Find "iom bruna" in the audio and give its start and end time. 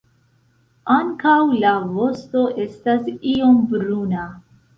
3.35-4.27